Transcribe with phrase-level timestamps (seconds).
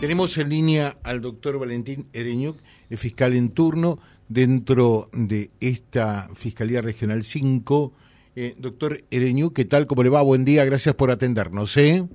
[0.00, 2.56] Tenemos en línea al doctor Valentín Ereñuc,
[2.88, 7.92] el fiscal en turno dentro de esta Fiscalía Regional 5.
[8.36, 9.88] Eh, doctor Ereñuc, ¿qué tal?
[9.88, 10.22] ¿Cómo le va?
[10.22, 11.76] Buen día, gracias por atendernos.
[11.78, 12.06] ¿eh?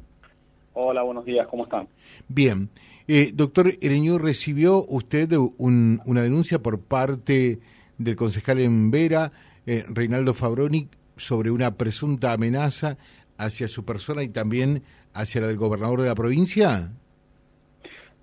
[0.71, 1.89] Hola, buenos días, ¿cómo están?
[2.29, 2.69] Bien.
[3.09, 7.59] Eh, doctor Ereñuc, ¿recibió usted una denuncia por parte
[7.97, 9.33] del concejal en Vera,
[9.65, 10.87] eh, Reinaldo Fabroni,
[11.17, 12.97] sobre una presunta amenaza
[13.37, 16.93] hacia su persona y también hacia la del gobernador de la provincia?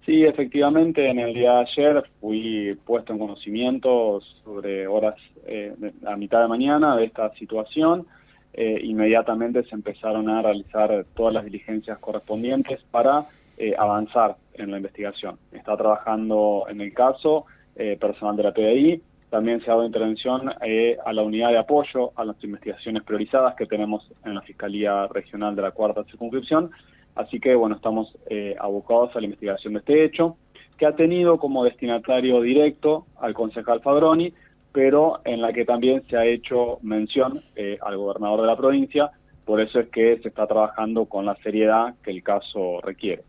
[0.06, 5.14] Sí, efectivamente, en el día de ayer fui puesto en conocimiento sobre horas
[5.46, 5.74] eh,
[6.06, 8.06] a mitad de mañana de esta situación.
[8.52, 13.26] Eh, inmediatamente se empezaron a realizar todas las diligencias correspondientes para
[13.58, 15.38] eh, avanzar en la investigación.
[15.52, 17.44] Está trabajando en el caso
[17.76, 19.02] eh, personal de la PDI.
[19.28, 23.66] También se ha dado intervención a la unidad de apoyo a las investigaciones priorizadas que
[23.66, 26.72] tenemos en la Fiscalía Regional de la Cuarta Circunscripción
[27.14, 30.36] Así que, bueno, estamos eh, abocados a la investigación de este hecho,
[30.78, 34.32] que ha tenido como destinatario directo al concejal Fabroni,
[34.72, 39.10] pero en la que también se ha hecho mención eh, al gobernador de la provincia,
[39.44, 43.24] por eso es que se está trabajando con la seriedad que el caso requiere.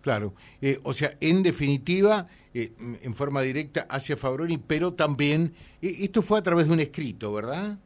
[0.00, 6.40] Claro, eh, o sea, en definitiva, en forma directa hacia Fabroni, pero también, esto fue
[6.40, 7.78] a través de un escrito, ¿verdad?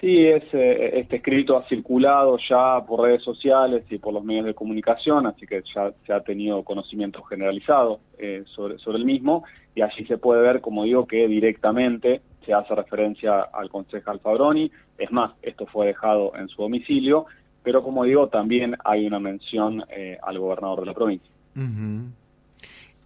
[0.00, 4.46] Sí, es, eh, este escrito ha circulado ya por redes sociales y por los medios
[4.46, 9.82] de comunicación, así que ya se ha tenido conocimiento generalizado eh, sobre, el mismo y
[9.82, 15.12] allí se puede ver, como digo, que directamente se hace referencia al concejal Fabroni, es
[15.12, 17.26] más, esto fue dejado en su domicilio,
[17.62, 21.30] pero como digo, también hay una mención eh, al gobernador de la provincia.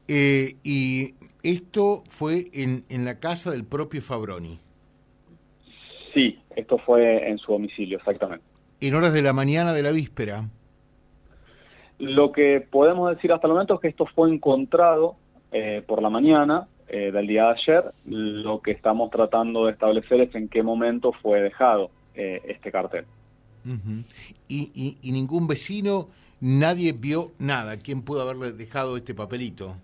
[0.06, 4.60] y esto fue en, en la casa del propio Fabroni.
[6.54, 8.44] Esto fue en su domicilio, exactamente.
[8.80, 10.48] ¿En horas de la mañana de la víspera?
[11.98, 15.16] Lo que podemos decir hasta el momento es que esto fue encontrado
[15.52, 17.84] eh, por la mañana eh, del día de ayer.
[18.06, 23.04] Lo que estamos tratando de establecer es en qué momento fue dejado eh, este cartel.
[24.46, 26.08] ¿Y, y ningún vecino,
[26.40, 27.78] nadie vio nada?
[27.78, 29.76] ¿Quién pudo haberle dejado este papelito?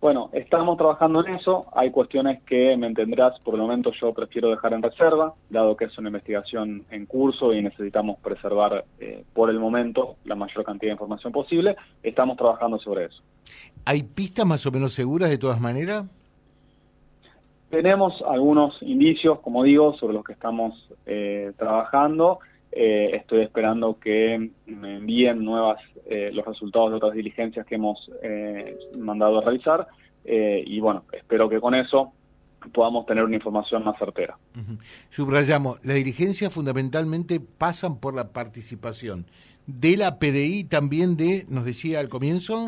[0.00, 1.66] Bueno, estamos trabajando en eso.
[1.72, 5.86] Hay cuestiones que, me entenderás, por el momento yo prefiero dejar en reserva, dado que
[5.86, 10.90] es una investigación en curso y necesitamos preservar eh, por el momento la mayor cantidad
[10.90, 11.76] de información posible.
[12.02, 13.22] Estamos trabajando sobre eso.
[13.86, 16.04] ¿Hay pistas más o menos seguras de todas maneras?
[17.70, 20.74] Tenemos algunos indicios, como digo, sobre los que estamos
[21.06, 22.38] eh, trabajando.
[22.70, 25.78] Eh, estoy esperando que me envíen nuevas
[26.08, 29.86] eh, los resultados de otras diligencias que hemos eh, mandado a realizar
[30.28, 32.12] y bueno, espero que con eso
[32.72, 34.36] podamos tener una información más certera.
[35.08, 39.26] Subrayamos, las diligencias fundamentalmente pasan por la participación
[39.68, 42.66] de la PDI también de, nos decía al comienzo.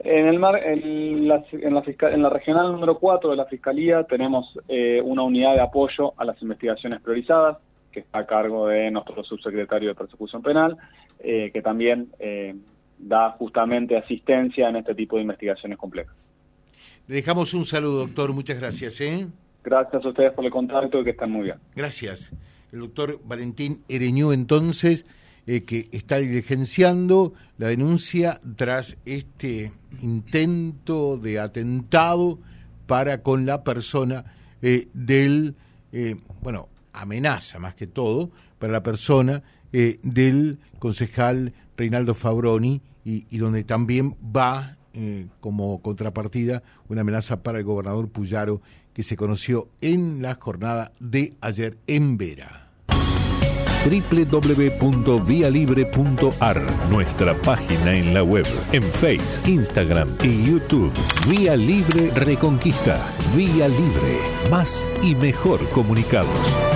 [0.00, 4.02] En, el mar, en, la, en, la, en la regional número 4 de la Fiscalía
[4.02, 4.58] tenemos
[5.04, 7.58] una unidad de apoyo a las investigaciones priorizadas,
[7.94, 10.76] que está a cargo de nuestro subsecretario de Persecución Penal,
[11.20, 12.54] eh, que también eh,
[12.98, 16.14] da justamente asistencia en este tipo de investigaciones complejas.
[17.06, 18.32] Le dejamos un saludo, doctor.
[18.32, 19.00] Muchas gracias.
[19.00, 19.28] ¿eh?
[19.62, 21.56] Gracias a ustedes por el contacto y que están muy bien.
[21.76, 22.32] Gracias.
[22.72, 25.06] El doctor Valentín Ereñú, entonces,
[25.46, 29.70] que está diligenciando la denuncia tras este
[30.02, 32.40] intento de atentado
[32.86, 34.24] para con la persona
[34.60, 35.54] del,
[36.42, 43.64] bueno, amenaza más que todo para la persona eh, del concejal Reinaldo Fabroni y, donde
[43.64, 48.62] también va eh, como contrapartida una amenaza para el gobernador Puyaro
[48.94, 52.64] que se conoció en la jornada de ayer en Vera
[53.84, 60.90] www.vialibre.ar, nuestra página en la web, en Face, Instagram y YouTube.
[61.28, 62.98] Vía Libre Reconquista.
[63.36, 64.18] Vía Libre.
[64.50, 66.73] Más y mejor comunicados.